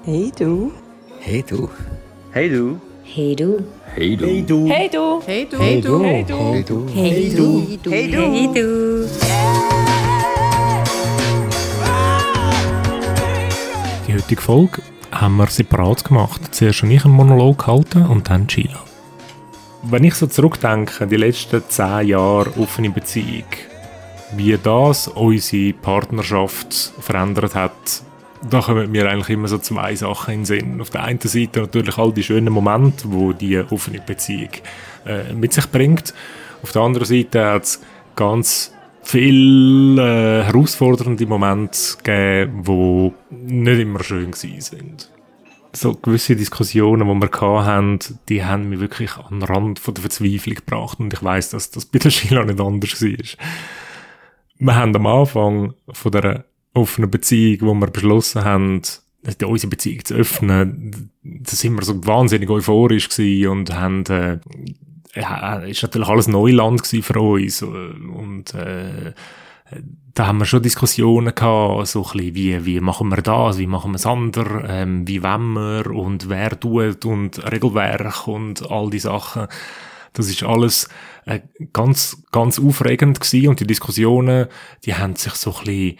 [0.00, 0.72] Hey du.
[1.20, 1.68] Hey du.
[2.32, 2.80] Hey du.
[3.04, 3.60] Hey du.
[3.94, 4.26] Hey du.
[4.34, 4.66] Hey du.
[4.66, 5.22] Hey du.
[5.22, 5.58] Hey du.
[5.60, 6.02] Hey du.
[6.02, 6.42] Hey du.
[6.42, 6.88] Hey du.
[6.90, 7.90] Hey du.
[7.90, 8.20] Hey du.
[8.32, 9.08] Hey du.
[14.08, 14.82] Die heutige Folge
[15.12, 16.52] haben wir separat gemacht.
[16.52, 18.82] Zuerst schon ich einen Monolog gehalten und dann Sheila.
[19.82, 23.44] Wenn ich so zurückdenke, die letzten zehn Jahre offene Beziehung,
[24.36, 28.02] wie das unsere Partnerschaft verändert hat,
[28.50, 30.80] da kommen mir eigentlich immer so zwei Sachen in den Sinn.
[30.80, 34.50] Auf der einen Seite natürlich all die schönen Momente, wo die offene Beziehung
[35.06, 36.14] äh, mit sich bringt.
[36.62, 37.80] Auf der anderen Seite hat es
[38.16, 38.72] ganz
[39.02, 45.10] viele äh, herausfordernde Momente gegeben, die nicht immer schön sind.
[45.74, 47.98] So gewisse Diskussionen, die wir hatten,
[48.28, 51.00] die haben mich wirklich an den Rand von der Verzweiflung gebracht.
[51.00, 53.46] Und ich weiß, dass das bei der Sheila nicht anders war.
[54.58, 58.82] Wir haben am Anfang von der offenen Beziehung, wo wir beschlossen haben,
[59.44, 64.38] unsere Beziehung zu öffnen, da sind wir so wahnsinnig euphorisch gewesen und haben, äh,
[65.14, 69.12] ja, ist natürlich alles Neuland gewesen für uns und äh,
[70.14, 73.66] da haben wir schon Diskussionen gehabt, so ein bisschen, wie, wie machen wir das, wie
[73.66, 78.90] machen wir es anders, ähm, wie wollen wir und wer tut und Regelwerk und all
[78.90, 79.46] die Sachen.
[80.12, 80.88] Das ist alles
[81.24, 81.40] äh,
[81.72, 84.48] ganz, ganz aufregend gewesen und die Diskussionen,
[84.84, 85.98] die haben sich so ein bisschen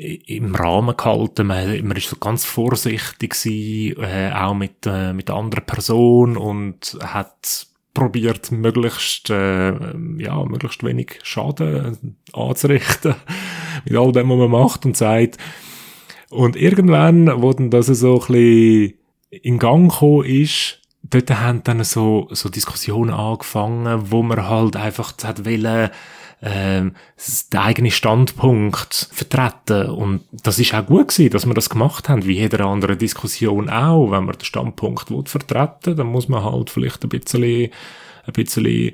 [0.00, 1.46] im Rahmen gehalten.
[1.46, 6.36] Man, man ist so ganz vorsichtig gewesen, äh, auch mit, äh, mit der anderen Person
[6.36, 9.72] und hat probiert, möglichst, äh,
[10.18, 13.14] ja, möglichst wenig Schaden anzurichten
[13.84, 15.38] mit all dem, was man macht und sagt.
[16.30, 18.94] Und irgendwann, wo dann das so ein bisschen
[19.30, 25.12] in Gang gekommen ist, dort haben dann so, so Diskussionen angefangen, wo man halt einfach
[25.24, 25.90] hat wollen,
[26.42, 26.92] ähm,
[27.52, 29.90] den eigenen Standpunkt vertreten.
[29.90, 33.68] Und das ist auch gut gewesen, dass wir das gemacht haben, wie jeder andere Diskussion
[33.68, 34.10] auch.
[34.10, 37.70] Wenn man den Standpunkt will vertreten dann muss man halt vielleicht ein bisschen,
[38.26, 38.92] ein bisschen,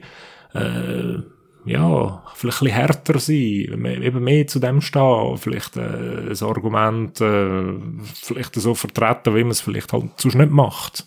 [0.55, 1.19] äh,
[1.65, 7.21] ja, vielleicht ein bisschen härter sein, eben mehr zu dem stehen, vielleicht äh, ein Argument
[7.21, 7.75] äh,
[8.22, 11.06] vielleicht so vertreten, wie man es vielleicht halt sonst nicht macht.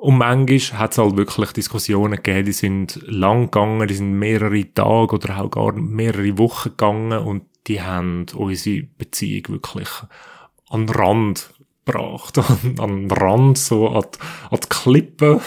[0.00, 4.72] Und manchmal hat es halt wirklich Diskussionen gegeben, die sind lang gegangen, die sind mehrere
[4.72, 9.90] Tage oder auch gar mehrere Wochen gegangen und die haben unsere Beziehung wirklich
[10.70, 11.52] an den Rand
[11.84, 14.18] gebracht, an, an den Rand, so an die,
[14.54, 15.42] an die Klippe.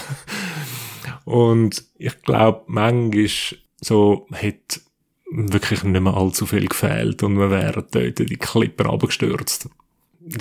[1.24, 3.28] Und ich glaube, manchmal
[3.80, 4.80] so hat
[5.32, 9.68] wirklich nicht mehr allzu viel gefehlt und wir wären dort in die Klippe abgestürzt.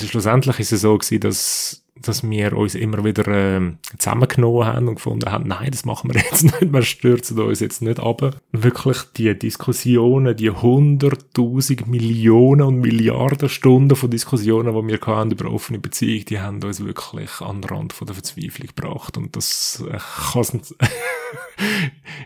[0.06, 3.62] Schlussendlich ist es so gewesen, dass dass wir uns immer wieder äh,
[3.98, 7.82] zusammengenommen haben und gefunden haben, nein, das machen wir jetzt nicht, wir stürzen uns jetzt
[7.82, 8.36] nicht ab.
[8.52, 15.52] Wirklich die Diskussionen, die hunderttausend Millionen und Milliarden Stunden von Diskussionen, die wir hatten über
[15.52, 19.84] offene Beziehung, die haben uns wirklich an den Rand von der Verzweiflung gebracht und das
[19.90, 19.98] äh,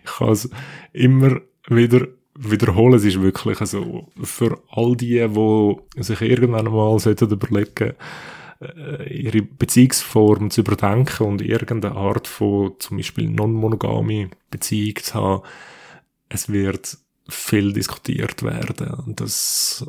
[0.03, 0.49] ich kann es
[0.93, 2.95] immer wieder wiederholen.
[2.95, 7.95] Es ist wirklich so, für all die, die sich irgendwann mal überlegen sollten,
[8.59, 15.43] ihre Beziehungsform zu überdenken und irgendeine Art von zum Beispiel non-monogame Beziehung zu haben,
[16.29, 16.97] es wird
[17.29, 18.93] viel diskutiert werden.
[19.05, 19.85] Und das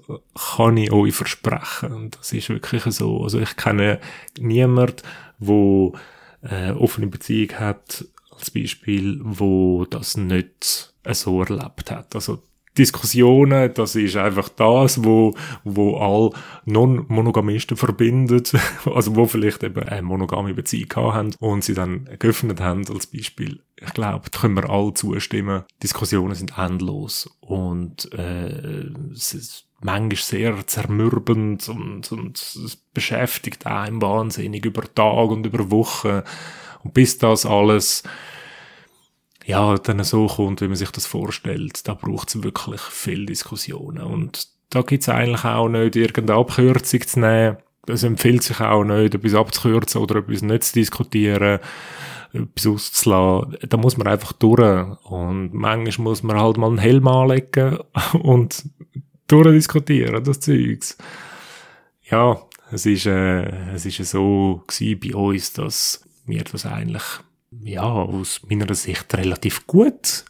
[0.57, 1.93] kann ich euch versprechen.
[1.93, 3.23] Und das ist wirklich so.
[3.23, 4.01] Also ich kenne
[4.39, 5.03] niemand,
[5.39, 5.95] wo
[6.43, 12.15] äh, offene Beziehung hat, als Beispiel, wo das nicht so erlebt hat.
[12.15, 12.43] Also
[12.79, 15.35] Diskussionen, das ist einfach das, wo,
[15.65, 16.31] wo all
[16.65, 18.53] Non-Monogamisten verbindet,
[18.85, 23.61] also wo vielleicht eben eine monogame Beziehung haben und sie dann geöffnet haben als Beispiel.
[23.77, 25.65] Ich glaube, da können wir alle zustimmen.
[25.83, 34.03] Diskussionen sind endlos und äh, es ist manchmal sehr zermürbend und, und es beschäftigt einen
[34.03, 36.23] wahnsinnig über Tage und über Wochen.
[36.85, 38.03] Und bis das alles
[39.49, 44.03] ja, dann so kommt, wie man sich das vorstellt, da braucht es wirklich viel Diskussionen.
[44.03, 47.57] Und da gibt es eigentlich auch nicht irgendeine Abkürzung zu nehmen.
[47.87, 51.61] Es empfiehlt sich auch nicht, etwas abzukürzen oder etwas nicht zu diskutieren,
[52.35, 53.57] etwas auszulassen.
[53.67, 54.87] Da muss man einfach durch.
[55.05, 57.79] Und manchmal muss man halt mal einen Helm anlegen
[58.21, 58.69] und
[59.29, 60.99] durchdiskutieren, das Zeugs.
[62.11, 62.39] Ja,
[62.71, 68.43] es ist, äh, es ist so gewesen bei uns, dass wir das eigentlich ja, aus
[68.49, 70.25] meiner Sicht relativ gut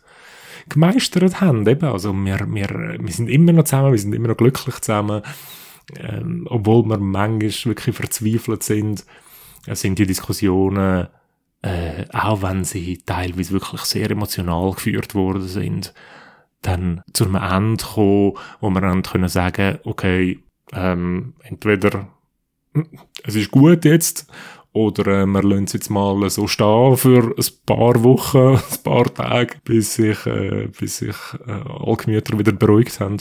[0.69, 1.67] gemeistert haben.
[1.67, 1.89] Eben.
[1.89, 5.23] Also wir, wir, wir sind immer noch zusammen, wir sind immer noch glücklich zusammen.
[5.97, 9.07] Ähm, obwohl wir manchmal wirklich verzweifelt sind,
[9.67, 11.09] äh, sind die Diskussionen,
[11.63, 15.95] äh, auch wenn sie teilweise wirklich sehr emotional geführt worden sind,
[16.63, 20.41] dann zu einem Ende kommen, wo wir dann können sagen, okay,
[20.73, 22.09] ähm, entweder
[23.25, 24.31] es ist gut jetzt
[24.79, 29.13] oder äh, wir lassen es jetzt mal so stehen für ein paar Wochen, ein paar
[29.13, 31.17] Tage, bis sich, äh, bis sich
[31.47, 33.17] äh, alle Gemüter wieder beruhigt haben.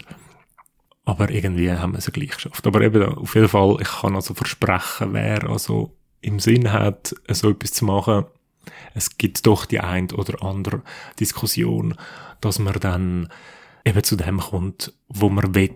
[1.06, 2.68] Aber irgendwie haben wir es ja gleich geschafft.
[2.68, 7.50] Aber eben, auf jeden Fall, ich kann also versprechen, wer also im Sinn hat, so
[7.50, 8.26] etwas zu machen,
[8.94, 10.82] es gibt doch die ein oder andere
[11.20, 11.96] Diskussion,
[12.42, 13.30] dass man dann
[13.86, 15.76] eben zu dem kommt, wo man will,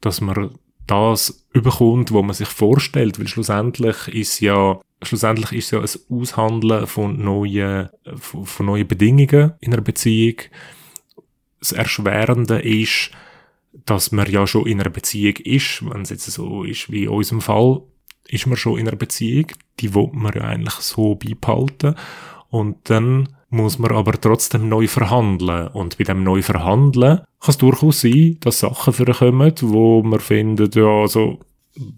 [0.00, 5.80] dass man das überkommt, wo man sich vorstellt, weil schlussendlich ist ja schlussendlich ist ja
[5.80, 10.36] ein Aushandeln von neuen, von, von neuen Bedingungen in einer Beziehung.
[11.58, 13.10] Das Erschwerende ist,
[13.86, 17.10] dass man ja schon in einer Beziehung ist, wenn es jetzt so ist wie in
[17.10, 17.82] unserem Fall,
[18.28, 19.46] ist man schon in einer Beziehung,
[19.80, 21.94] die will man ja eigentlich so beibehalten
[22.48, 25.68] und dann muss man aber trotzdem neu verhandeln.
[25.68, 30.76] Und bei dem neu verhandeln kann es durchaus sein, dass Sachen vorkommen, wo man findet,
[30.76, 31.40] ja, also,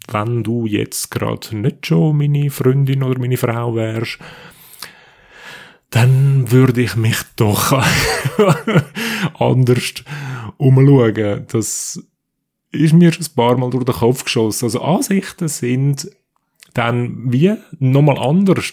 [0.09, 4.19] wenn du jetzt gerade nicht schon meine Freundin oder meine Frau wärst,
[5.91, 7.73] dann würde ich mich doch
[9.39, 10.05] anders
[10.57, 11.47] umschauen.
[11.53, 12.03] Das
[12.71, 14.65] ist mir schon ein paar Mal durch den Kopf geschossen.
[14.65, 16.11] Also Ansichten sind
[16.75, 18.73] dann wie nochmal anders.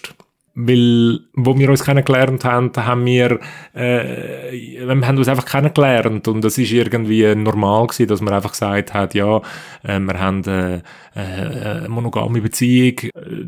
[0.61, 3.39] Weil, wo wir uns kennengelernt haben, haben wir,
[3.73, 8.51] äh, wir haben uns einfach kennengelernt und es ist irgendwie normal gewesen, dass man einfach
[8.51, 9.37] gesagt hat, ja,
[9.83, 10.81] äh, wir haben äh,
[11.15, 12.95] eine monogame Beziehung,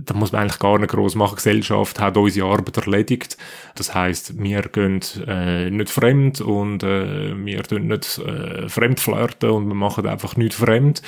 [0.06, 1.36] da muss man eigentlich gar nicht groß machen.
[1.36, 3.38] Gesellschaft hat unsere Arbeit erledigt.
[3.76, 9.50] Das heißt, wir gehen äh, nicht fremd und äh, wir tun nicht äh, fremd flirten
[9.50, 11.02] und wir machen einfach nicht fremd.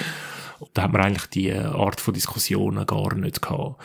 [0.73, 3.81] Da hat man eigentlich die Art von Diskussionen gar nicht gehabt.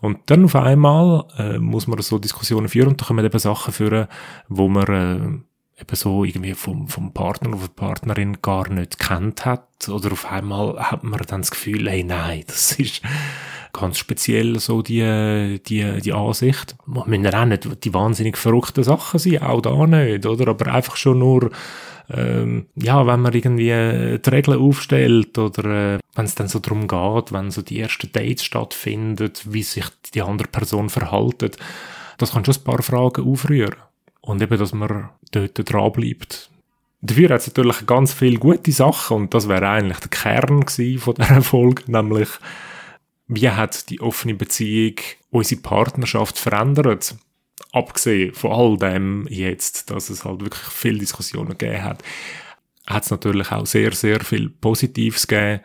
[0.00, 3.72] Und dann auf einmal äh, muss man so Diskussionen führen und da kommen eben Sachen
[3.72, 4.06] führen,
[4.48, 9.88] wo man äh, eben so irgendwie vom, vom Partner oder Partnerin gar nicht kennt hat.
[9.88, 13.02] Oder auf einmal hat man dann das Gefühl, hey, nein, das ist
[13.72, 16.76] ganz speziell so die, die, die Ansicht.
[16.86, 20.48] Man müssen ja auch nicht die wahnsinnig verrückten Sachen sein, auch da nicht, oder?
[20.48, 21.50] Aber einfach schon nur
[22.10, 26.58] ähm, ja, wenn man irgendwie äh, die Regeln aufstellt oder äh, wenn es dann so
[26.58, 29.84] darum geht, wenn so die ersten Dates stattfinden, wie sich
[30.14, 31.58] die andere Person verhaltet,
[32.16, 33.76] das kann schon ein paar Fragen aufrühren.
[34.20, 36.50] Und eben, dass man dort dran bleibt.
[37.00, 41.14] Dafür hat es natürlich ganz viele gute Sachen und das wäre eigentlich der Kern von
[41.14, 42.28] dieser Folge, nämlich
[43.28, 44.96] wie hat die offene Beziehung
[45.30, 47.14] unsere Partnerschaft verändert?
[47.72, 52.02] Abgesehen von all dem jetzt, dass es halt wirklich viele Diskussionen gegeben hat,
[52.86, 55.62] hat es natürlich auch sehr, sehr viel Positives gegeben.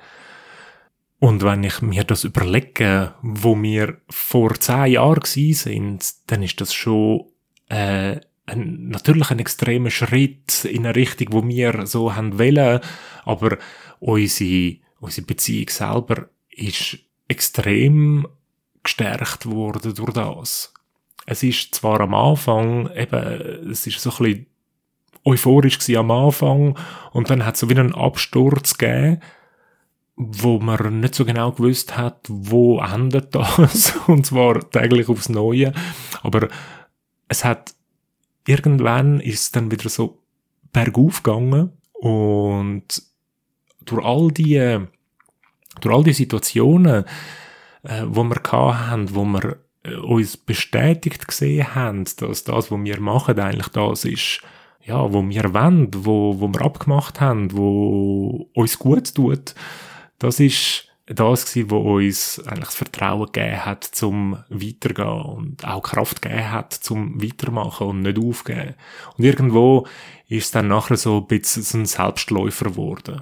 [1.19, 6.59] Und wenn ich mir das überlege, wo wir vor zehn Jahren gewesen sind, dann ist
[6.59, 7.29] das schon
[7.69, 12.81] äh, ein, natürlich ein extremer Schritt in eine Richtung, wo wir so haben wollen,
[13.23, 13.57] aber
[13.99, 16.97] unsere, unsere Beziehung selber ist
[17.29, 18.27] extrem
[18.83, 20.72] gestärkt worden durch das
[21.25, 24.45] es ist zwar am Anfang, eben, es ist so ein bisschen
[25.25, 26.77] euphorisch gewesen am Anfang
[27.11, 29.21] und dann hat es so wieder einen Absturz gegeben,
[30.15, 35.73] wo man nicht so genau gewusst hat, wo endet das und zwar täglich aufs Neue,
[36.21, 36.49] aber
[37.27, 37.73] es hat
[38.45, 40.19] irgendwann ist es dann wieder so
[40.73, 43.01] bergauf gegangen und
[43.85, 44.79] durch all die
[45.79, 47.05] durch all die Situationen,
[47.83, 49.62] äh, wo wir hatten, wo wir
[50.03, 54.41] uns bestätigt gesehen haben, dass das, was wir machen, eigentlich das ist,
[54.81, 59.55] ja, wo wir wollen, wo, wo wir abgemacht haben, wo uns gut tut,
[60.19, 65.83] das ist das gewesen, wo uns eigentlich das Vertrauen gegeben hat, zum Weitergehen und auch
[65.83, 68.75] Kraft gegeben hat, zum Weitermachen und nicht aufgeben.
[69.17, 69.85] Und irgendwo
[70.29, 73.21] ist es dann nachher so ein bisschen ein Selbstläufer geworden.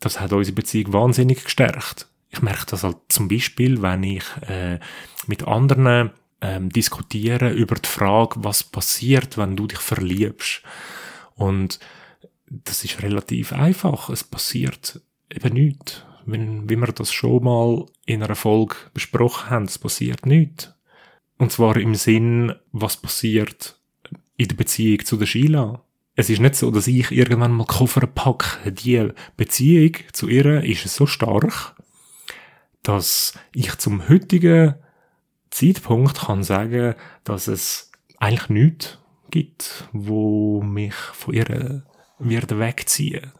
[0.00, 2.08] Das hat unsere Beziehung wahnsinnig gestärkt.
[2.36, 4.78] Ich merke das halt zum Beispiel, wenn ich äh,
[5.26, 6.10] mit anderen
[6.42, 10.62] ähm, diskutiere über die Frage, was passiert, wenn du dich verliebst.
[11.34, 11.80] Und
[12.46, 14.10] das ist relativ einfach.
[14.10, 15.00] Es passiert
[15.30, 16.02] eben nichts.
[16.26, 20.74] Wenn, wie wir das schon mal in einer Folge besprochen haben, es passiert nichts.
[21.38, 23.78] Und zwar im Sinn, was passiert
[24.36, 25.82] in der Beziehung zu der Sheila.
[26.16, 28.70] Es ist nicht so, dass ich irgendwann mal Koffer packe.
[28.70, 31.75] Die Beziehung zu ihr ist so stark,
[32.86, 34.76] dass ich zum heutigen
[35.50, 38.98] Zeitpunkt kann sagen, dass es eigentlich nichts
[39.30, 41.84] gibt, wo mich von ihr
[42.18, 43.32] wird wegziehen.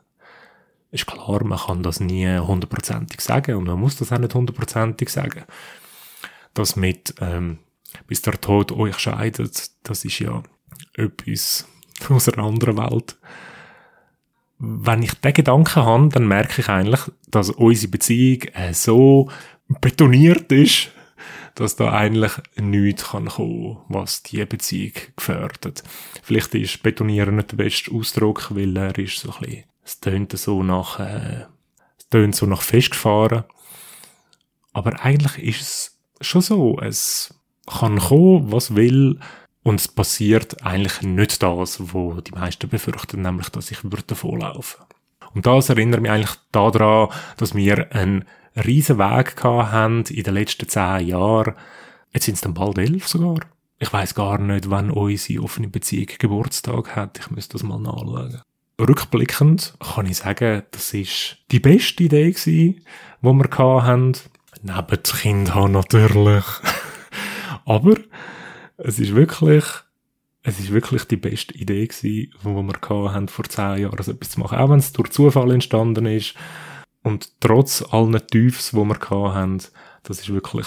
[0.91, 5.11] Ist klar, man kann das nie hundertprozentig sagen und man muss das auch nicht hundertprozentig
[5.11, 5.45] sagen.
[6.55, 7.59] Das mit, ähm,
[8.09, 10.43] bis der Tod euch scheidet, das ist ja
[10.95, 11.69] etwas
[12.09, 13.17] aus einer anderen Welt
[14.59, 19.31] wenn ich den Gedanken habe, dann merke ich eigentlich, dass unsere Beziehung äh, so
[19.81, 20.91] betoniert ist,
[21.55, 25.83] dass da eigentlich nichts kann kommen, was die Beziehung gefährdet.
[26.23, 30.39] Vielleicht ist betonieren nicht der beste Ausdruck, weil er ist so ein bisschen, es tönt
[30.39, 31.47] so nach, äh,
[31.99, 33.45] es tönt so nach festgefahren.
[34.73, 37.35] Aber eigentlich ist es schon so, es
[37.67, 39.19] kann kommen, was will,
[39.67, 44.85] und es passiert eigentlich nicht das, wo die meisten befürchten, nämlich, dass ich würde davonlaufen.
[45.35, 50.69] Und das erinnert mich eigentlich daran, dass wir einen riesen Weg haben in den letzten
[50.69, 51.57] zehn Jahren.
[52.15, 53.41] Jetzt sind es dann bald elf sogar.
[53.81, 57.19] Ich weiß gar nicht, wann unsere offene Beziehung Geburtstag hat.
[57.19, 58.41] Ich müsste das mal nachschauen.
[58.81, 62.85] Rückblickend kann ich sagen, das ist die beste Idee gewesen,
[63.21, 64.13] die wir hatten.
[64.63, 66.45] Neben das Kind haben natürlich.
[67.65, 67.97] Aber
[68.79, 69.65] es ist wirklich,
[70.43, 74.31] es ist wirklich die beste Idee gewesen, die wir hatten, vor zehn Jahren so etwas
[74.31, 74.59] zu machen.
[74.59, 76.35] Auch wenn es durch Zufall entstanden ist
[77.03, 79.63] und trotz allen Tiefs, die wir hatten,
[80.03, 80.67] das ist wirklich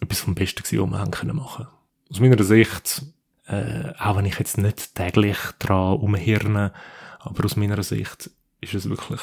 [0.00, 1.66] etwas vom Besten gewesen, was wir haben machen.
[2.10, 3.02] Aus meiner Sicht,
[3.46, 6.72] äh, auch wenn ich jetzt nicht täglich dran umhirne,
[7.18, 8.30] aber aus meiner Sicht
[8.60, 9.20] ist es wirklich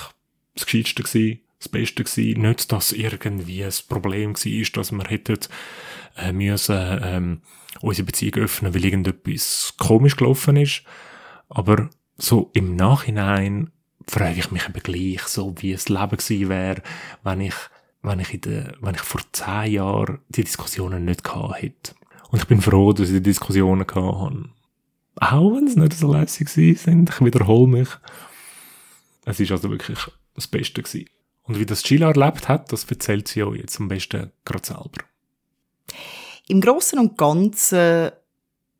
[0.54, 2.42] das Gescheitste gewesen, das Beste gewesen.
[2.42, 5.40] Nicht, dass irgendwie ein Problem war, dass wir hätten
[6.18, 7.42] äh, müssen, ähm,
[7.82, 10.84] unsere Beziehung öffnen, weil irgendetwas komisch gelaufen ist.
[11.50, 13.72] Aber so im Nachhinein
[14.08, 16.82] frage ich mich eben gleich, so wie es Leben gewesen wäre,
[17.24, 17.56] wenn ich,
[18.02, 21.94] wenn ich in der, wenn ich vor zehn Jahren die Diskussionen nicht gehabt hätte.
[22.30, 24.50] Und ich bin froh, dass ich die Diskussionen gehabt habe.
[25.16, 27.90] Auch wenn es nicht so lässig sind, ich wiederhole mich.
[29.26, 30.00] Es ist also wirklich
[30.36, 31.10] das Beste gewesen.
[31.44, 35.04] Und wie das Sheila erlebt hat, das erzählt sie euch jetzt am besten gerade selber.
[36.48, 38.12] Im Großen und Ganzen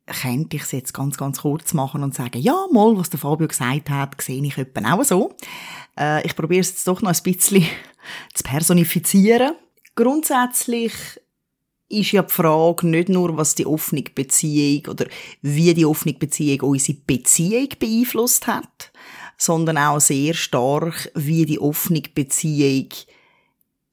[0.06, 3.46] könnte ich es jetzt ganz, ganz kurz machen und sagen, ja, mal, was der Fabio
[3.46, 5.34] gesagt hat, sehe ich etwa auch so.
[5.98, 7.66] Äh, ich probiere es jetzt doch noch ein bisschen
[8.34, 9.52] zu personifizieren.
[9.94, 10.94] Grundsätzlich
[11.90, 15.06] ist ja die Frage nicht nur, was die offene Beziehung oder
[15.42, 18.92] wie die offene Beziehung unsere Beziehung beeinflusst hat,
[19.36, 22.88] sondern auch sehr stark, wie die offene Beziehung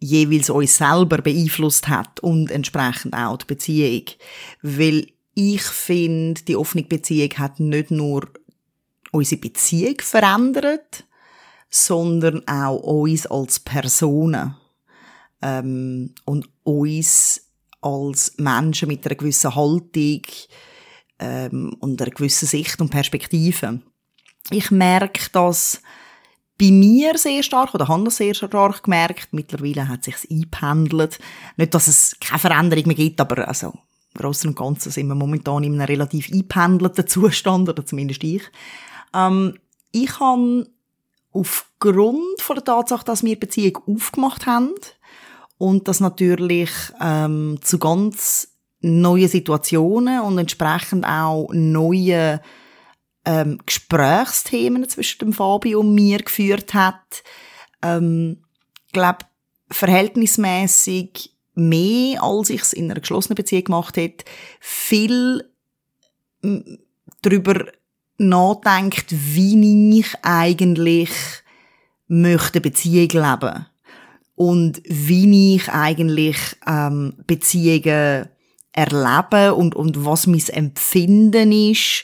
[0.06, 4.06] jeweils uns selber beeinflusst hat und entsprechend auch die Beziehung.
[4.62, 8.30] Weil ich finde, die offene Beziehung hat nicht nur
[9.12, 11.06] unsere Beziehung verändert,
[11.70, 14.56] sondern auch uns als Personen
[15.42, 17.42] ähm, und uns
[17.82, 20.22] als Menschen mit einer gewissen Haltung
[21.20, 23.82] ähm, und einer gewissen Sicht und Perspektive.
[24.52, 25.82] Ich merke das
[26.58, 29.30] bei mir sehr stark, oder habe das sehr stark gemerkt.
[29.32, 31.20] Mittlerweile hat sich eingependelt.
[31.58, 35.16] Nicht, dass es keine Veränderung mehr gibt, aber also, im Großen und Ganzen sind wir
[35.16, 38.44] momentan in einem relativ einpendelten Zustand, oder zumindest ich.
[39.14, 39.58] Ähm,
[39.92, 40.68] ich habe
[41.32, 44.72] aufgrund von der Tatsache, dass wir Beziehung aufgemacht haben
[45.58, 46.70] und das natürlich
[47.02, 52.40] ähm, zu ganz neuen Situationen und entsprechend auch neuen
[53.26, 57.24] ähm, Gesprächsthemen zwischen dem Fabio und mir geführt hat.
[57.82, 58.44] Ähm,
[58.92, 59.26] glaube
[59.70, 64.26] verhältnismäßig mehr, als ich es in einer geschlossenen Beziehung gemacht hätte,
[64.60, 65.50] viel
[67.22, 67.66] darüber
[68.18, 71.10] nachdenkt, wie ich eigentlich
[72.08, 73.66] möchte Beziehung leben.
[74.36, 78.28] Und wie ich eigentlich ähm, Beziehungen
[78.74, 82.04] erlebe und, und was mein Empfinden ist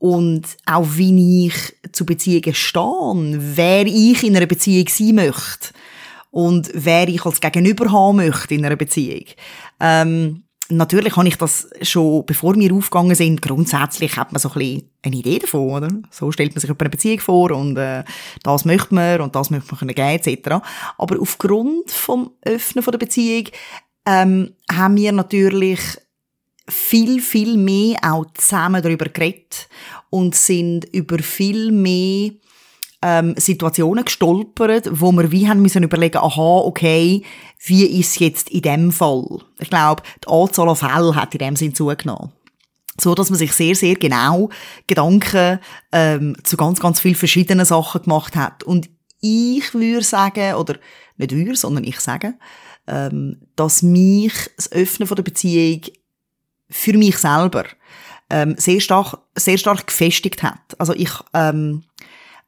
[0.00, 5.68] und auch wie ich zu Beziehungen stehe, wer ich in einer Beziehung sein möchte
[6.30, 9.26] und wer ich als Gegenüber haben möchte in einer Beziehung.
[9.78, 14.54] Ähm, natürlich habe ich das schon, bevor wir aufgegangen sind, grundsätzlich hat man so ein
[14.54, 15.88] bisschen eine Idee davon, oder?
[16.10, 18.02] So stellt man sich eine Beziehung vor und äh,
[18.42, 20.64] das möchte man und das möchte man können geben, etc.
[20.96, 23.48] Aber aufgrund vom Öffnen der Beziehung
[24.06, 25.80] ähm, haben wir natürlich
[26.68, 29.68] viel, viel mehr auch zusammen darüber geredet
[30.10, 32.32] und sind über viel mehr
[33.02, 37.24] ähm, Situationen gestolpert, wo wir wie haben müssen überlegen, aha, okay,
[37.64, 39.24] wie ist jetzt in dem Fall?
[39.58, 42.32] Ich glaube, die Anzahl an Fällen hat in dem Sinn zugenommen.
[43.00, 44.50] So, dass man sich sehr, sehr genau
[44.86, 45.60] Gedanken
[45.92, 48.62] ähm, zu ganz, ganz vielen verschiedenen Sachen gemacht hat.
[48.64, 48.90] Und
[49.20, 50.76] ich würde sagen, oder
[51.16, 52.34] nicht würde, sondern ich sage,
[52.86, 55.82] ähm, dass mich das Öffnen von der Beziehung
[56.70, 57.64] für mich selber
[58.30, 60.60] ähm, sehr stark sehr stark gefestigt hat.
[60.78, 61.82] Also ich ähm,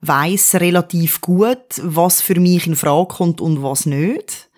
[0.00, 4.48] weiß relativ gut, was für mich in Frage kommt und was nicht.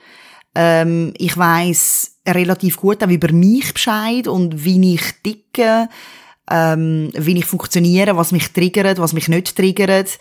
[0.55, 5.89] Ähm, ich weiß relativ gut auch über mich Bescheid und wie ich ticke,
[6.51, 10.19] ähm, wie ich funktioniere, was mich triggert, was mich nicht triggert.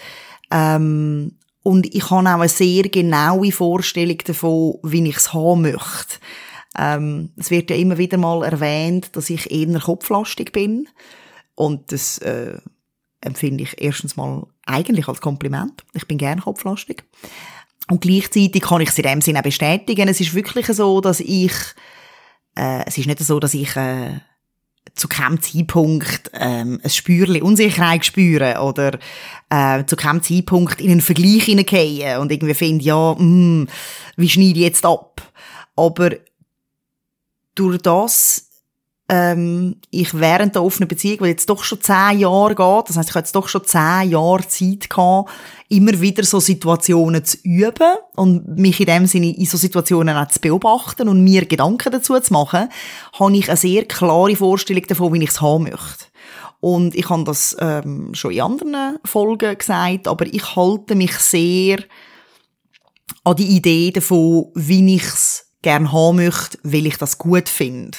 [0.51, 6.17] Ähm, und ich habe auch eine sehr genaue Vorstellung davon, wie ich es haben möchte.
[6.77, 10.87] Ähm, es wird ja immer wieder mal erwähnt, dass ich eher kopflastig bin.
[11.55, 12.57] Und das äh,
[13.21, 15.83] empfinde ich erstens mal eigentlich als Kompliment.
[15.93, 17.03] Ich bin gern kopflastig.
[17.89, 20.07] Und gleichzeitig kann ich es in dem Sinne auch bestätigen.
[20.07, 21.53] Es ist wirklich so, dass ich,
[22.55, 24.19] äh, es ist nicht so, dass ich äh,
[24.95, 28.99] zu keinem Zeitpunkt ähm, ein Spürli Unsicherheit spüre oder
[29.49, 33.67] äh, zu keinem Zeitpunkt in einen Vergleich hineingehe und irgendwie finde, ja, mh,
[34.17, 35.21] wie schneide ich jetzt ab?
[35.75, 36.11] Aber
[37.55, 38.49] durch das
[39.09, 43.09] ähm, ich während der offenen Beziehung, weil jetzt doch schon zehn Jahre geht, das heißt,
[43.09, 45.29] ich hatte jetzt doch schon zehn Jahre Zeit gehabt,
[45.67, 50.29] immer wieder so Situationen zu üben und mich in dem Sinne in so Situationen auch
[50.29, 52.69] zu beobachten und mir Gedanken dazu zu machen,
[53.19, 56.05] habe ich eine sehr klare Vorstellung davon, wie ich es haben möchte.
[56.61, 61.79] Und ich habe das ähm, schon in anderen Folgen gesagt, aber ich halte mich sehr
[63.25, 67.97] an die Idee davon, wie ich es gerne haben möchte, weil ich das gut finde.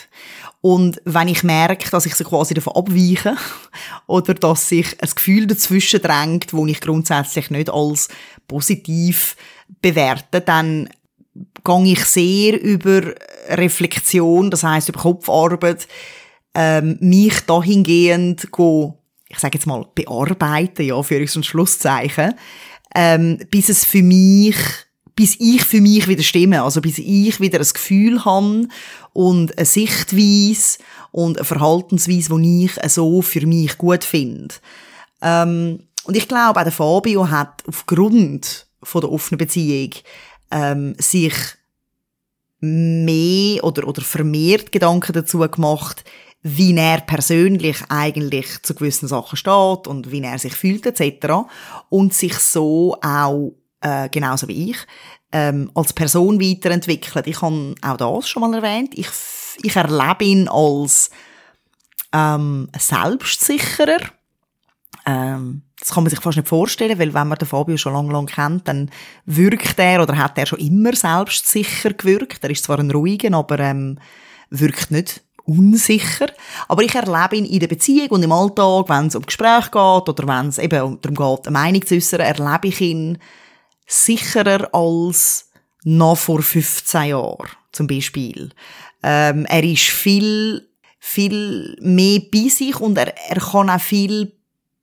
[0.60, 3.36] Und wenn ich merke, dass ich so quasi davon abweiche
[4.06, 8.08] oder dass sich ein Gefühl dazwischen drängt, wo ich grundsätzlich nicht als
[8.48, 9.36] positiv
[9.82, 10.88] bewerte, dann
[11.64, 13.14] gehe ich sehr über
[13.48, 15.88] Reflexion, das heißt über Kopfarbeit,
[16.54, 22.34] ähm, mich dahingehend go, ich sage jetzt mal bearbeiten, ja, für und Schlusszeichen,
[22.94, 24.56] ähm, bis es für mich
[25.16, 28.68] bis ich für mich wieder stimme, also bis ich wieder ein Gefühl habe
[29.12, 30.78] und eine Sichtweise
[31.12, 34.54] und eine Verhaltensweise, die ich so für mich gut finde.
[35.22, 39.90] Ähm, und ich glaube, auch der Fabio hat aufgrund von der offenen Beziehung
[40.50, 41.34] ähm, sich
[42.60, 46.04] mehr oder, oder vermehrt Gedanken dazu gemacht,
[46.42, 51.46] wie er persönlich eigentlich zu gewissen Sachen steht und wie er sich fühlt etc.
[51.88, 53.54] Und sich so auch
[53.84, 54.78] äh, genauso wie ich,
[55.30, 57.26] ähm, als Person weiterentwickelt.
[57.26, 58.96] Ich habe auch das schon mal erwähnt.
[58.96, 59.08] Ich,
[59.62, 61.10] ich erlebe ihn als
[62.12, 64.00] ähm, selbstsicherer.
[65.06, 68.12] Ähm, das kann man sich fast nicht vorstellen, weil wenn man den Fabio schon lange,
[68.12, 68.90] lange kennt, dann
[69.26, 72.42] wirkt er oder hat er schon immer selbstsicher gewirkt.
[72.42, 73.98] Er ist zwar ein ruhiger, aber ähm,
[74.48, 76.28] wirkt nicht unsicher.
[76.68, 80.08] Aber ich erlebe ihn in der Beziehung und im Alltag, wenn es um Gespräche geht
[80.08, 83.18] oder wenn es eben darum geht, eine Meinung zu äußern, erlebe ich ihn
[83.86, 85.50] sicherer als
[85.84, 88.50] noch vor 15 Jahren, zum Beispiel.
[89.02, 90.66] Ähm, er ist viel,
[90.98, 94.32] viel mehr bei sich und er, er kann auch viel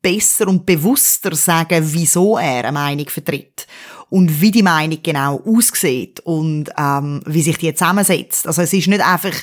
[0.02, 3.68] besser und bewusster sagen, wieso er eine Meinung vertritt
[4.10, 8.46] und wie die Meinung genau aussieht und ähm, wie sich die zusammensetzt.
[8.46, 9.34] Also es ist nicht einfach,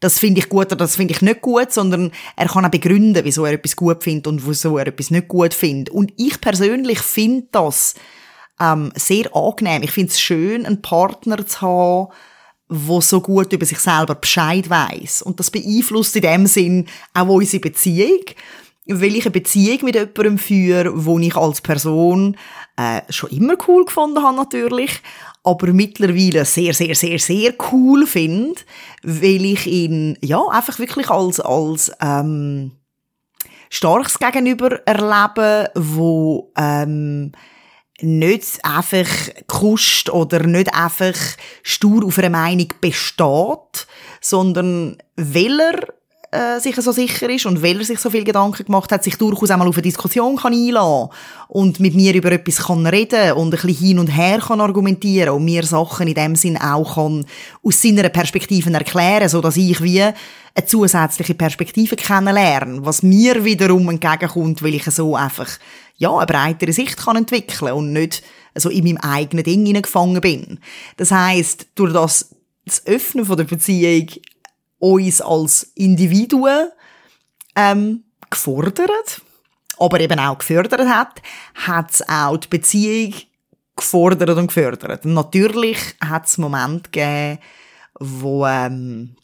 [0.00, 3.24] das finde ich gut oder das finde ich nicht gut, sondern er kann auch begründen,
[3.24, 5.90] wieso er etwas gut findet und wieso er etwas nicht gut findet.
[5.92, 7.94] Und ich persönlich finde das
[8.60, 9.82] ähm, sehr angenehm.
[9.82, 12.08] Ich finde es schön, einen Partner zu haben,
[12.68, 17.28] wo so gut über sich selber Bescheid weiß und das beeinflusst in dem Sinn auch
[17.28, 18.24] unsere Beziehung,
[18.86, 22.36] weil ich eine Beziehung mit jemandem führe, wo ich als Person
[22.76, 25.00] äh, schon immer cool gefunden habe natürlich,
[25.42, 28.60] aber mittlerweile sehr, sehr, sehr, sehr cool finde,
[29.02, 32.72] weil ich ihn ja einfach wirklich als als ähm,
[33.68, 37.32] starkes Gegenüber erlebe, wo ähm,
[38.00, 39.08] nicht einfach
[39.46, 41.14] kuscht oder nicht einfach
[41.62, 43.86] stur auf einer Meinung besteht,
[44.20, 45.94] sondern weil er
[46.34, 49.16] äh, sich so sicher ist und weil er sich so viel Gedanken gemacht hat, sich
[49.16, 51.10] durchaus einmal auf eine Diskussion kann einlassen
[51.46, 55.34] und mit mir über etwas kann reden und ein bisschen hin und her kann argumentieren
[55.34, 57.24] und mir Sachen in dem Sinn auch kann
[57.62, 63.88] aus seiner Perspektive erklären, so dass ich wie eine zusätzliche Perspektive kennenlerne, was mir wiederum
[63.88, 65.48] entgegenkommt, weil ich so einfach
[65.96, 68.22] ja, eine breitere Sicht kann entwickeln und nicht
[68.54, 70.60] so in meinem eigenen Ding hineingefangen bin.
[70.96, 74.08] Das heißt, durch das, das Öffnen von der Beziehung
[74.78, 76.68] uns als Individuen
[77.56, 79.22] ähm, gefordert,
[79.78, 81.22] aber eben auch gefördert hat,
[81.54, 83.14] hat es auch die Beziehung
[83.76, 85.04] gefordert und gefördert.
[85.04, 87.38] Natürlich hat es Momente gegeben,
[87.98, 89.16] wo ähm,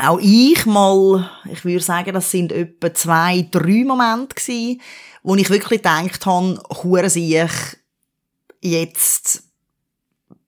[0.00, 4.80] auch ich mal, ich würde sagen, das sind etwa zwei, drei Momente gewesen,
[5.22, 7.46] wo ich wirklich gedacht habe, hure sich
[8.60, 9.42] jetzt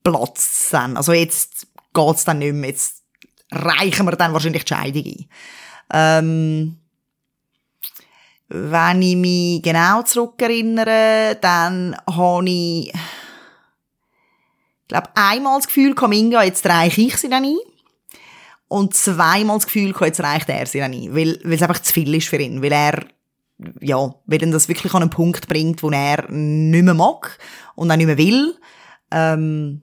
[0.02, 0.96] platzt dann.
[0.96, 2.70] Also jetzt geht's dann nicht mehr.
[2.70, 3.02] Jetzt
[3.50, 5.28] reichen wir dann wahrscheinlich die Scheidung ein.
[5.90, 6.76] Ähm,
[8.48, 12.94] wenn ich mich genau zurückerinnere, dann habe ich, ich
[14.88, 17.58] glaube, einmal das Gefühl, Kaminga, jetzt reiche ich sie dann ein.
[18.68, 21.14] Und zweimal das Gefühl, jetzt reicht er sie dann ein.
[21.14, 22.62] Weil, weil es einfach zu viel ist für ihn.
[22.62, 23.04] Weil er
[23.80, 27.38] ja, weil ihn das wirklich an einen Punkt bringt, wo er nicht mehr mag
[27.74, 28.54] und auch nicht mehr will.
[29.10, 29.82] Ähm,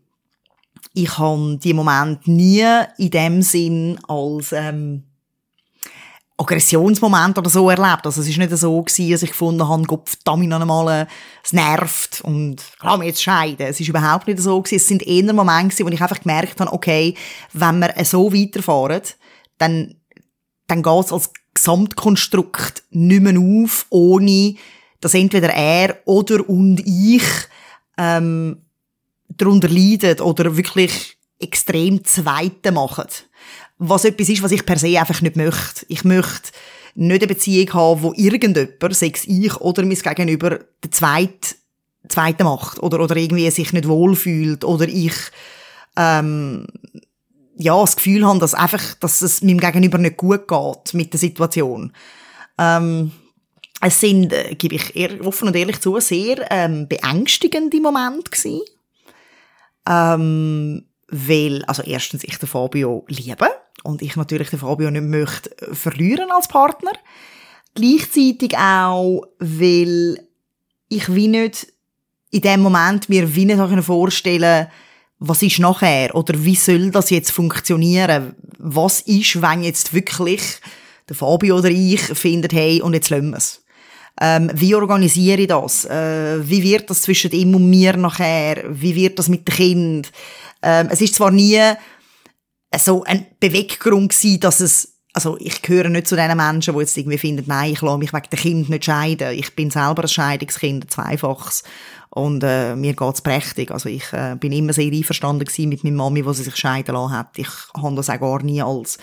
[0.94, 2.66] ich habe die Moment nie
[2.98, 5.04] in dem Sinn als ähm,
[6.38, 8.06] Aggressionsmoment oder so erlebt.
[8.06, 11.08] Also es ist nicht so gewesen, dass ich gefunden habe, Gott verdammt noch einmal,
[11.44, 13.68] es nervt und lass mich jetzt scheiden.
[13.68, 14.76] Es ist überhaupt nicht so gewesen.
[14.76, 17.16] Es sind eher Momente wo ich einfach gemerkt habe, okay,
[17.54, 19.02] wenn wir so weiterfahren,
[19.58, 19.96] dann,
[20.68, 24.56] dann geht es als Gesamtkonstrukt nicht mehr auf, ohne
[25.00, 27.24] dass entweder er oder und ich
[27.98, 28.62] ähm,
[29.30, 33.06] darunter leiden oder wirklich extrem Zweite machen
[33.78, 35.86] was etwas ist, was ich per se einfach nicht möchte.
[35.90, 36.52] Ich möchte
[36.96, 41.56] nicht eine Beziehung haben, wo irgendjemand, sei es ich oder mein Gegenüber, der zweite,
[42.08, 45.14] zweite macht oder, oder irgendwie sich nicht wohlfühlt oder ich
[45.98, 46.68] ähm,
[47.58, 51.20] ja, das Gefühl habe, dass einfach, dass es meinem Gegenüber nicht gut geht mit der
[51.20, 51.94] Situation.
[52.58, 53.12] Ähm,
[53.82, 58.62] es sind, äh, gebe ich ehr, offen und ehrlich zu, sehr ähm, beängstigende Momente gewesen.
[59.88, 63.48] Ähm, weil, also erstens ich den Fabio liebe
[63.86, 66.92] und ich natürlich den Fabio nicht möchte verlieren als Partner.
[67.74, 70.20] Gleichzeitig auch, weil
[70.90, 71.68] ich wie nicht
[72.32, 74.68] in dem Moment mir wie nicht vorstellen
[75.20, 78.36] was ist nachher oder wie soll das jetzt funktionieren?
[78.58, 80.42] Was ist, wenn jetzt wirklich
[81.08, 83.64] der Fabio oder ich findet, hey, und jetzt lassen wir es.
[84.20, 85.86] Ähm, wie organisiere ich das?
[85.86, 88.64] Äh, wie wird das zwischen ihm und mir nachher?
[88.70, 90.12] Wie wird das mit dem Kind?
[90.62, 91.62] Ähm, es ist zwar nie
[92.80, 96.98] so ein Beweggrund gewesen, dass es also ich gehöre nicht zu den Menschen, die jetzt
[96.98, 99.32] irgendwie finden, nein, ich lasse mich wegen dem Kind nicht scheiden.
[99.32, 101.64] Ich bin selber ein Scheidungskind, ein Zweifaches.
[102.10, 103.72] Und äh, mir geht's prächtig.
[103.72, 106.96] Also ich äh, bin immer sehr einverstanden gewesen mit meiner Mami, wo sie sich scheiden
[106.96, 107.30] lassen hat.
[107.38, 108.98] Ich habe das auch gar nie als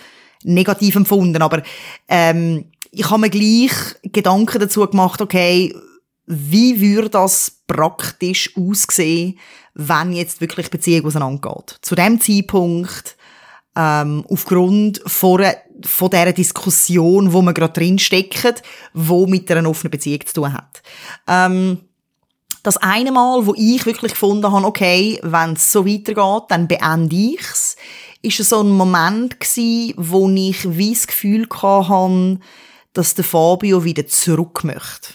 [0.44, 1.40] negativ empfunden.
[1.40, 1.62] Aber
[2.08, 5.74] ähm, ich habe mir gleich Gedanken dazu gemacht, okay,
[6.26, 9.38] wie würde das praktisch aussehen,
[9.74, 11.78] wenn jetzt wirklich Beziehung auseinandergeht.
[11.80, 13.16] Zu dem Zeitpunkt
[13.76, 15.44] ähm, aufgrund von,
[15.84, 20.52] von dieser Diskussion, wo man gerade drin steckt, wo mit einer offenen Beziehung zu tun
[20.52, 20.82] hat.
[21.26, 21.78] Ähm,
[22.62, 27.16] das eine Mal, wo ich wirklich gefunden habe, okay, wenn es so weitergeht, dann beende
[27.16, 27.76] ich's,
[28.22, 32.38] ist so ein Moment gewesen, wo ich wie das Gefühl hatte,
[32.92, 35.14] dass der Fabio wieder zurück möchte.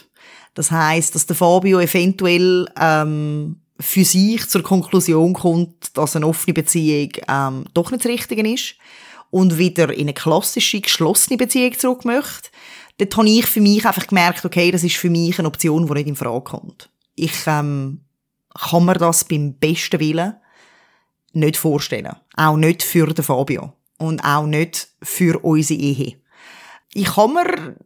[0.52, 6.54] Das heißt, dass der Fabio eventuell ähm, für sich zur Konklusion kommt, dass eine offene
[6.54, 8.74] Beziehung ähm, doch nicht das Richtige ist
[9.30, 12.50] und wieder in eine klassische, geschlossene Beziehung zurück möchte,
[12.98, 15.92] dort habe ich für mich einfach gemerkt, okay, das ist für mich eine Option, die
[15.92, 16.90] nicht in Frage kommt.
[17.14, 18.00] Ich ähm,
[18.54, 20.34] kann mir das beim besten Willen
[21.32, 22.16] nicht vorstellen.
[22.36, 23.72] Auch nicht für den Fabio.
[23.98, 26.16] Und auch nicht für unsere Ehe.
[26.94, 27.76] Ich kann mir,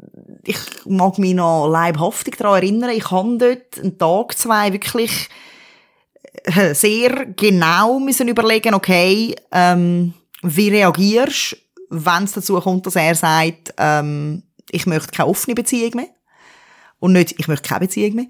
[0.44, 5.28] ich mag mich noch leibhaftig daran erinnern, ich habe dort einen Tag, zwei wirklich
[6.73, 11.57] sehr genau müssen überlegen, okay, ähm, wie reagierst,
[11.90, 16.09] wenn es dazu kommt, dass er sagt, ähm, ich möchte keine offene Beziehung mehr
[16.99, 18.27] und nicht, ich möchte keine Beziehung mehr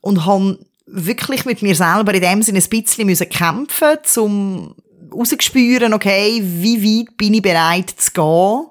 [0.00, 4.74] und habe wirklich mit mir selber in dem Sinne ein bisschen müssen kämpfen, um
[5.12, 8.66] rauszuspüren, okay, wie weit bin ich bereit zu gehen,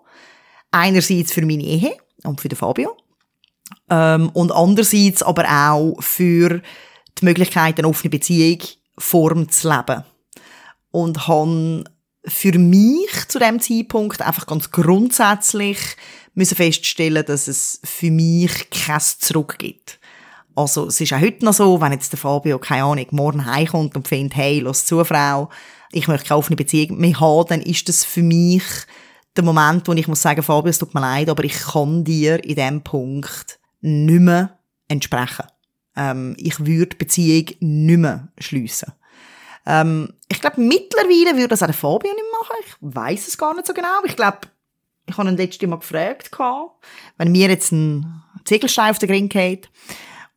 [0.71, 2.95] einerseits für meine Ehe und für den Fabio
[3.89, 6.61] ähm, und andererseits aber auch für
[7.19, 8.59] die Möglichkeit, eine offene Beziehung
[8.97, 10.03] Form zu leben.
[10.91, 11.83] Und habe
[12.25, 15.79] für mich zu dem Zeitpunkt einfach ganz grundsätzlich
[16.33, 19.99] müssen feststellen, dass es für mich kein Zurück gibt.
[20.55, 23.95] Also, es ist auch heute noch so, wenn jetzt der Fabio, keine Ahnung, morgen heimkommt
[23.95, 25.49] und findet, hey, los zu, Frau,
[25.91, 28.63] ich möchte keine offene Beziehung mehr haben, dann ist das für mich
[29.35, 32.43] der Moment, wo ich muss sagen, Fabio, es tut mir leid, aber ich kann dir
[32.43, 35.45] in diesem Punkt nicht mehr entsprechen.
[35.97, 38.93] Ähm, ich würde Beziehung nicht mehr schliessen.
[39.65, 42.55] Ähm, ich glaube, mittlerweile würde das auch der Fabio nicht machen.
[42.65, 44.03] Ich weiß es gar nicht so genau.
[44.05, 44.39] Ich glaube,
[45.07, 46.31] ich habe ihn letztes Mal gefragt,
[47.17, 49.69] wenn mir jetzt ein Ziegelstein auf den Ring geht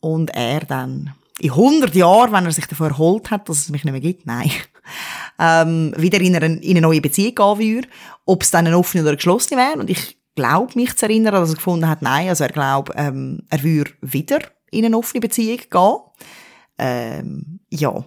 [0.01, 3.85] und er dann in 100 Jahren, wenn er sich davon erholt hat, dass es mich
[3.85, 4.51] nicht mehr gibt, nein,
[5.39, 7.89] ähm, wieder in eine, in eine neue Beziehung gehen würde,
[8.27, 9.79] ob es dann eine offene oder eine geschlossene wäre.
[9.79, 13.43] Und ich glaube mich zu erinnern, dass er gefunden hat, nein, also er glaubt, ähm,
[13.49, 14.41] er würde wieder
[14.71, 15.97] in eine offene Beziehung gehen.
[16.79, 18.05] Ähm, ja.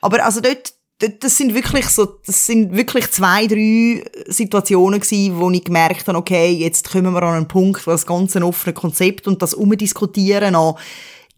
[0.00, 5.38] Aber also dort, dort, das sind wirklich so, das sind wirklich zwei, drei Situationen gewesen,
[5.38, 8.72] wo ich gemerkt habe, okay, jetzt kommen wir an einen Punkt, wo das ganze offene
[8.72, 10.74] Konzept und das Umdiskutieren an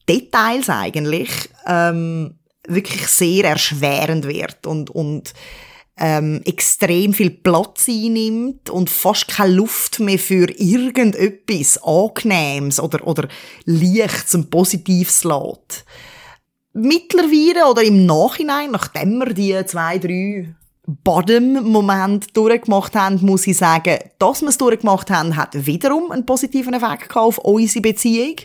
[0.09, 1.31] Details eigentlich,
[1.67, 5.35] ähm, wirklich sehr erschwerend wird und, und
[5.99, 13.29] ähm, extrem viel Platz einnimmt und fast keine Luft mehr für irgendetwas Angenehmes oder, oder
[13.65, 15.85] Lichts und Positives lässt.
[16.75, 20.55] Mittlerweile oder im Nachhinein, nachdem wir die zwei, drei
[20.87, 26.75] Bottom-Moment durchgemacht haben, muss ich sagen, dass wir es durchgemacht haben, hat wiederum einen positiven
[26.75, 28.37] Effekt gehabt auf unsere Beziehung.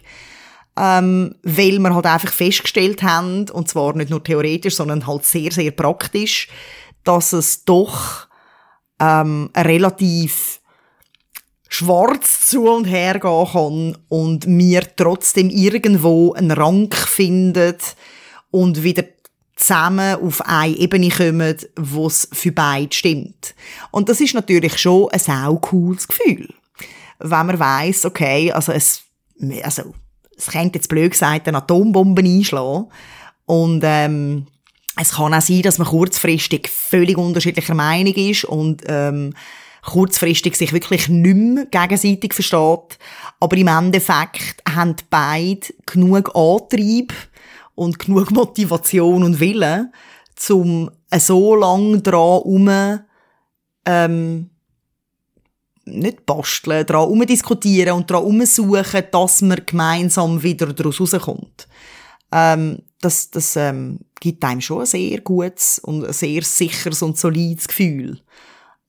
[0.77, 5.51] Ähm, weil wir halt einfach festgestellt haben, und zwar nicht nur theoretisch, sondern halt sehr,
[5.51, 6.47] sehr praktisch,
[7.03, 8.27] dass es doch
[8.99, 10.61] ähm, relativ
[11.69, 17.77] schwarz zu und her gehen kann und wir trotzdem irgendwo einen Rang finden
[18.51, 19.05] und wieder
[19.55, 23.55] zusammen auf eine Ebene kommen, wo es für beide stimmt.
[23.91, 26.49] Und das ist natürlich schon ein sau cooles Gefühl.
[27.19, 29.03] Wenn man weiss, okay, also es,
[29.63, 29.93] also,
[30.35, 32.87] es könnte jetzt blöd gesagt eine Atombombe einschlagen.
[33.45, 34.47] Und, ähm,
[34.99, 39.33] es kann auch sein, dass man kurzfristig völlig unterschiedlicher Meinung ist und, ähm,
[39.83, 42.99] kurzfristig sich wirklich nicht mehr gegenseitig versteht.
[43.39, 47.13] Aber im Endeffekt haben beide genug Antrieb,
[47.75, 49.91] und genug Motivation und Willen,
[50.49, 52.99] um so lang dran um
[53.85, 54.49] ähm,
[55.85, 61.67] nicht basteln, dran umdiskutieren und dran umsuchen, dass man gemeinsam wieder daraus rauskommt.
[62.31, 67.17] Ähm, das das ähm, gibt einem schon ein sehr gutes und ein sehr sicheres und
[67.17, 68.21] solides Gefühl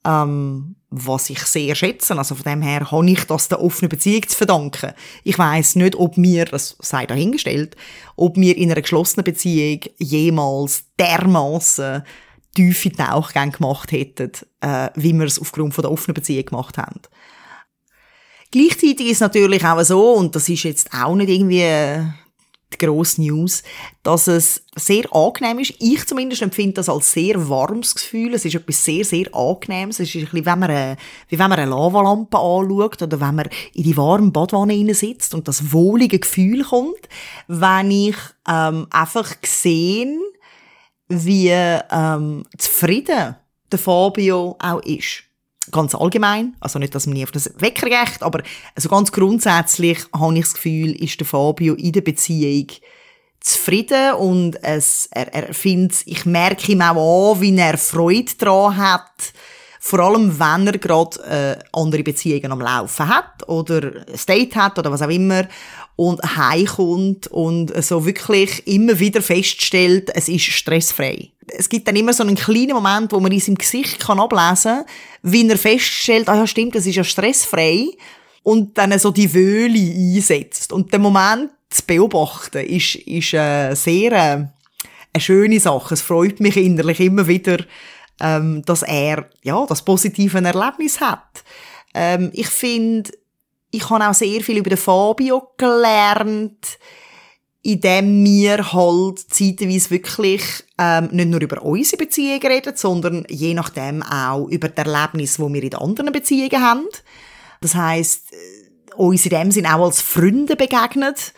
[0.05, 2.17] ähm, was ich sehr schätze.
[2.17, 4.93] Also von dem her habe ich das der offenen Beziehung zu verdanken.
[5.23, 7.75] Ich weiß nicht, ob mir, das sei dahingestellt,
[8.15, 12.03] ob wir in einer geschlossenen Beziehung jemals dermaßen
[12.55, 17.01] tiefe Tauchgänge gemacht hätten, äh, wie wir es aufgrund von der offenen Beziehung gemacht haben.
[18.51, 21.63] Gleichzeitig ist es natürlich auch so, und das ist jetzt auch nicht irgendwie
[22.73, 23.63] die grosse News,
[24.03, 25.73] dass es sehr angenehm ist.
[25.79, 28.33] Ich zumindest empfinde das als sehr warmes Gefühl.
[28.33, 29.99] Es ist etwas sehr, sehr angenehmes.
[29.99, 30.97] Es ist ein bisschen, wenn eine,
[31.29, 35.47] wie wenn man eine Lavalampe anschaut oder wenn man in die warme Badwanne sitzt und
[35.47, 37.09] das wohlige Gefühl kommt,
[37.47, 38.15] wenn ich
[38.47, 40.17] ähm, einfach sehe,
[41.07, 43.35] wie ähm, zufrieden
[43.71, 45.23] der Fabio auch ist
[45.71, 48.43] ganz allgemein, also nicht, dass man nie auf das Wecker geht, aber
[48.75, 52.67] also ganz grundsätzlich habe ich das Gefühl, ist der Fabio in der Beziehung
[53.39, 58.77] zufrieden und es, er, er findet, ich merke ihm auch an, wie er Freude daran
[58.77, 59.33] hat,
[59.79, 64.79] vor allem wenn er gerade äh, andere Beziehungen am Laufen hat oder ein Date hat
[64.79, 65.45] oder was auch immer
[65.95, 71.29] und heimkommt und so wirklich immer wieder feststellt, es ist stressfrei.
[71.47, 74.77] Es gibt dann immer so einen kleinen Moment, wo man in seinem Gesicht kann ablesen
[74.77, 74.85] kann,
[75.21, 77.89] wie er feststellt, ah ja stimmt, das ist ja stressfrei
[78.43, 79.77] und dann so die Wöhle
[80.15, 80.73] einsetzt.
[80.73, 84.47] Und der Moment zu beobachten ist, ist äh, sehr äh,
[85.13, 85.93] eine schöne Sache.
[85.93, 87.57] Es freut mich innerlich immer wieder,
[88.19, 91.43] ähm, dass er ja das positive Erlebnis hat.
[91.93, 93.11] Ähm, ich finde,
[93.73, 96.77] ich habe auch sehr viel über den Fabio gelernt,
[97.63, 100.43] indem wir halt zeitweise wirklich
[100.77, 105.51] ähm, nicht nur über unsere Beziehungen reden, sondern je nachdem auch über das Erlebnis, wo
[105.51, 106.85] wir in anderen Beziehungen haben.
[107.61, 111.33] Das heisst, äh, uns in dem Sinn auch als Freunde begegnet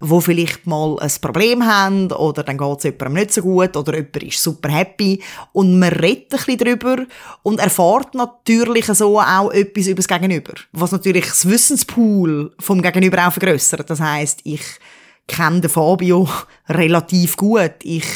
[0.00, 3.94] wo vielleicht mal ein Problem haben oder dann geht es jemandem nicht so gut oder
[3.94, 7.04] jemand ist super happy und man redet ein bisschen darüber
[7.42, 13.28] und erfahrt natürlich so auch etwas über das Gegenüber, was natürlich das Wissenspool vom Gegenüber
[13.28, 13.88] auch vergrößert.
[13.90, 14.62] Das heißt, ich
[15.28, 16.26] kenne den Fabio
[16.68, 17.74] relativ gut.
[17.82, 18.06] Ich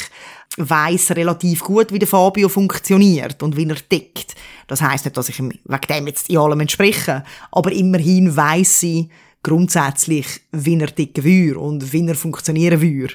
[0.57, 4.35] weiß relativ gut, wie der Fabio funktioniert und wie er tickt.
[4.67, 8.83] Das heißt nicht, dass ich ihm wegen dem jetzt in allem entspreche, aber immerhin weiß
[8.83, 9.09] ich,
[9.45, 13.13] grundsätzlich, wie er ticken würde und wie er funktionieren würde.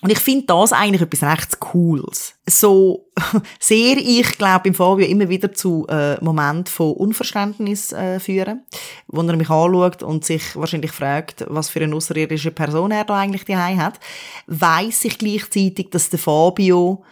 [0.00, 2.34] Und ich finde das eigentlich etwas recht Cooles.
[2.48, 3.10] So
[3.60, 8.62] sehr ich, glaube im Fabio immer wieder zu äh, Momenten von Unverständnis äh, führen,
[9.08, 13.18] wo er mich anschaut und sich wahrscheinlich fragt, was für eine außerirdische Person er da
[13.18, 13.98] eigentlich daheim hat,
[14.46, 17.04] weiß ich gleichzeitig, dass der Fabio,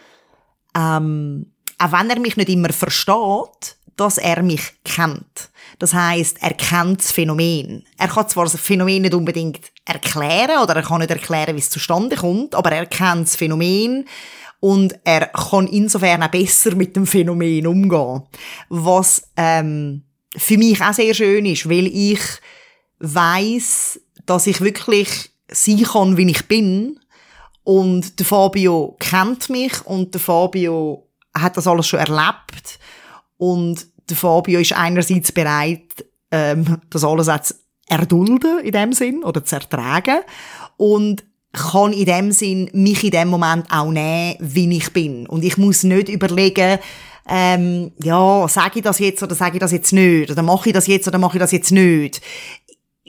[0.75, 5.49] ähm, auch wenn er mich nicht immer versteht, dass er mich kennt.
[5.79, 7.83] Das heißt, er kennt das Phänomen.
[7.97, 11.69] Er kann zwar das Phänomen nicht unbedingt erklären oder er kann nicht erklären, wie es
[11.69, 14.05] zustande kommt, aber er kennt das Phänomen
[14.59, 18.23] und er kann insofern auch besser mit dem Phänomen umgehen.
[18.69, 20.03] Was ähm,
[20.35, 22.21] für mich auch sehr schön ist, weil ich
[22.99, 26.99] weiß, dass ich wirklich sein kann, wie ich bin.
[27.63, 32.79] Und der Fabio kennt mich und der Fabio hat das alles schon erlebt.
[33.37, 37.53] Und der Fabio ist einerseits bereit, ähm, das alles zu
[37.87, 40.19] erdulden in dem Sinn oder zu ertragen
[40.75, 41.23] und
[41.53, 45.25] kann in dem Sinn mich in dem Moment auch nehmen, wie ich bin.
[45.27, 46.79] Und ich muss nicht überlegen,
[47.29, 50.31] ähm, ja, sage ich das jetzt oder sage ich das jetzt nicht?
[50.31, 52.21] Oder mache ich das jetzt oder mache ich das jetzt nicht?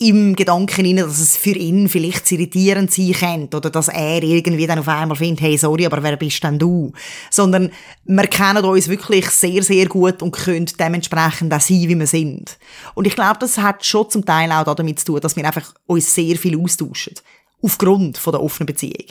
[0.01, 4.67] Im Gedanken rein, dass es für ihn vielleicht irritierend sein könnte oder dass er irgendwie
[4.67, 6.93] dann auf einmal findet, hey, sorry, aber wer bist denn du?
[7.31, 7.71] Sondern
[8.05, 12.59] wir kennen uns wirklich sehr, sehr gut und können dementsprechend auch sein, wie wir sind.
[12.95, 15.75] Und ich glaube, das hat schon zum Teil auch damit zu tun, dass wir einfach
[15.87, 17.15] uns sehr viel austauschen.
[17.61, 19.07] Aufgrund von der offenen Beziehung.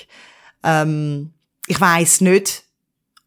[0.63, 1.31] Ähm,
[1.67, 2.63] ich weiß nicht,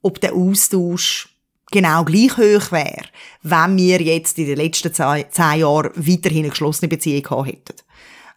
[0.03, 1.30] ob der Austausch
[1.70, 3.04] genau gleich hoch wäre,
[3.42, 5.24] wenn wir jetzt in den letzten zehn
[5.59, 7.74] Jahren weiterhin eine geschlossene Beziehung gehabt hätten.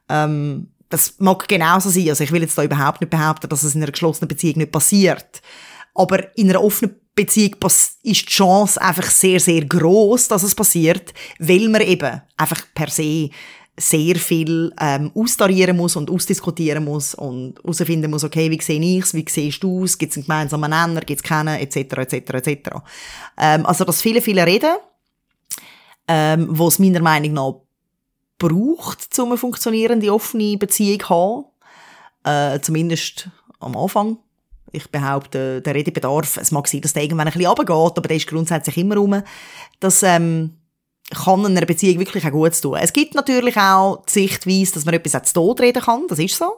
[0.10, 2.10] Ähm, das mag genauso sein.
[2.10, 4.72] Also ich will jetzt da überhaupt nicht behaupten, dass es in einer geschlossenen Beziehung nicht
[4.72, 5.42] passiert.
[5.96, 11.14] Aber in einer offenen Beziehung ist die Chance einfach sehr, sehr groß, dass es passiert,
[11.40, 13.30] weil man eben einfach per se
[13.78, 19.04] sehr viel ähm, austarieren muss und ausdiskutieren muss und herausfinden muss, okay, wie sehe ich
[19.04, 22.14] es, wie siehst du es, gibt es einen gemeinsamen Nenner, gibt es keinen, etc., etc.,
[22.14, 22.70] etc.
[23.38, 24.76] Ähm, also das viele, viele Reden,
[26.08, 27.54] ähm, wo es meiner Meinung nach
[28.38, 34.18] braucht, um eine funktionierende offene Beziehung zu haben, äh, zumindest am Anfang.
[34.72, 38.18] Ich behaupte, der Redebedarf, es mag sein, dass der irgendwann ein bisschen runtergeht, aber der
[38.18, 39.22] ist grundsätzlich immer rum,
[39.80, 40.58] dass ähm,
[41.14, 42.78] kann einer Beziehung wirklich auch gut tun.
[42.82, 46.38] Es gibt natürlich auch die Sichtweise, dass man etwas zu Tod reden kann, das ist
[46.38, 46.52] so.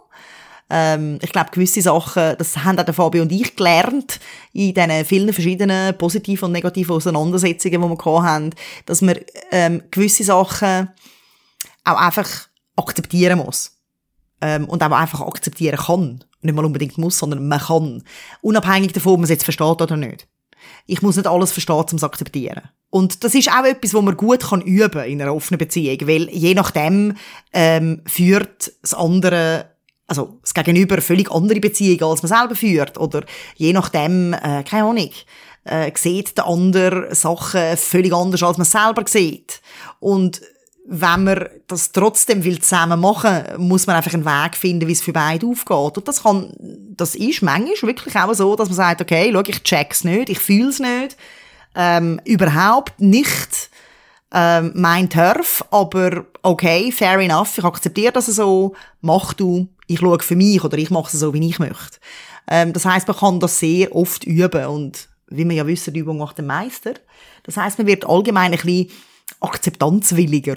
[0.70, 4.20] Ähm, ich glaube, gewisse Sachen, das haben auch der Fabio und ich gelernt,
[4.52, 8.50] in diesen vielen verschiedenen positiven und negativen Auseinandersetzungen, die wir haben,
[8.86, 9.20] dass man
[9.52, 10.90] ähm, gewisse Sachen
[11.84, 12.28] auch einfach
[12.76, 13.74] akzeptieren muss.
[14.42, 16.24] Ähm, und auch einfach akzeptieren kann.
[16.42, 18.04] Nicht mal unbedingt muss, sondern man kann.
[18.42, 20.28] Unabhängig davon, ob man es jetzt versteht oder nicht.
[20.86, 22.70] Ich muss nicht alles verstehen, um es zu akzeptieren.
[22.90, 26.30] Und das ist auch etwas, wo man gut kann üben in einer offenen Beziehung, weil
[26.30, 27.16] je nachdem
[27.52, 29.76] ähm, führt das andere
[30.08, 33.00] also das Gegenüber völlig andere Beziehungen, als man selber führt.
[33.00, 33.24] Oder
[33.56, 35.10] je nachdem, äh, keine Ahnung,
[35.64, 39.62] äh, sieht der andere Sachen völlig anders, als man selber sieht.
[40.00, 40.42] Und
[40.88, 45.02] wenn man das trotzdem will zusammen machen, muss man einfach einen Weg finden, wie es
[45.02, 45.98] für beide aufgeht.
[45.98, 46.54] Und das kann,
[46.96, 50.40] das ist manchmal wirklich auch so, dass man sagt, okay, schau, ich check's nicht, ich
[50.40, 51.18] fühl's nicht,
[51.76, 53.70] ähm, überhaupt nicht
[54.32, 60.20] ähm, mein Turf, aber okay, fair enough, ich akzeptiere das so, mach du, ich schaue
[60.20, 61.98] für mich oder ich mache es so, wie ich möchte.
[62.48, 66.02] Ähm, das heißt, man kann das sehr oft üben und wie wir ja wissen, die
[66.02, 66.94] Übung macht den Meister.
[67.44, 68.92] Das heißt, man wird allgemein ein bisschen
[69.40, 70.56] akzeptanzwilliger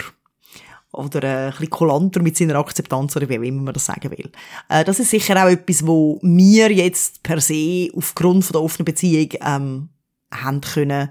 [0.98, 4.30] oder äh, ein bisschen kulanter mit seiner Akzeptanz oder wie immer man das sagen will.
[4.68, 8.84] Äh, das ist sicher auch etwas, wo wir jetzt per se aufgrund von der offenen
[8.84, 9.88] Beziehung ähm,
[10.32, 11.10] haben können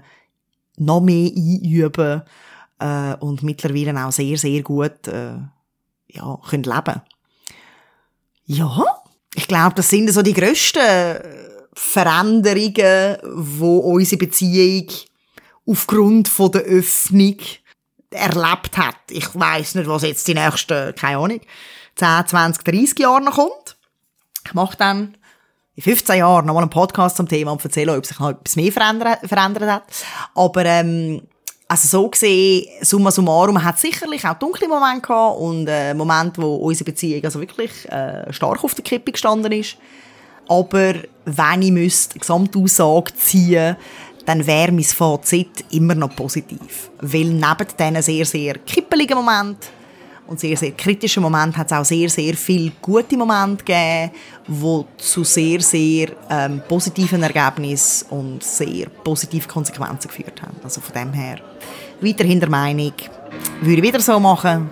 [0.76, 2.22] noch mehr einüben
[2.78, 5.38] äh, und mittlerweile auch sehr, sehr gut äh,
[6.08, 7.02] ja, können leben
[8.44, 8.84] Ja,
[9.34, 10.80] ich glaube, das sind so die grössten
[11.72, 14.88] Veränderungen, wo unsere Beziehung
[15.66, 17.36] aufgrund von der Öffnung
[18.10, 18.96] erlebt hat.
[19.10, 21.40] Ich weiß nicht, was jetzt die nächsten, keine Ahnung,
[21.96, 23.76] 10, 20, 30 Jahre noch kommt.
[24.46, 25.16] Ich mache dann
[25.74, 28.72] in 15 Jahren nochmal einen Podcast zum Thema und erzähle, ob sich noch etwas mehr
[28.72, 29.82] verändert, verändert hat.
[30.34, 31.22] Aber, ähm,
[31.68, 36.56] also so gesehen, summa summarum, hat sicherlich auch dunkle Momente gehabt und äh, Momente, wo
[36.56, 39.76] unsere Beziehung also wirklich äh, stark auf der Kippe gestanden ist.
[40.48, 40.94] Aber
[41.26, 43.76] wenn ich müsste Gesamtaussage ziehen
[44.28, 46.90] dann wäre mein Fazit immer noch positiv.
[47.00, 49.70] Weil neben diesen sehr, sehr kippeligen Momenten
[50.26, 54.10] und sehr, sehr kritischen Momenten hat es auch sehr, sehr viele gute Momente gegeben,
[54.46, 60.56] die zu sehr, sehr ähm, positiven Ergebnissen und sehr positiven Konsequenzen geführt haben.
[60.62, 61.38] Also von dem her
[62.02, 62.92] weiterhin der Meinung,
[63.62, 64.70] würde ich wieder so machen.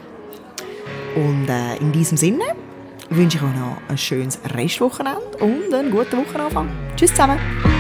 [1.15, 2.45] Und äh, in diesem Sinne
[3.09, 6.69] wünsche ich euch noch ein schönes Restwochenende und einen guten Wochenanfang.
[6.95, 7.76] Tschüss zusammen!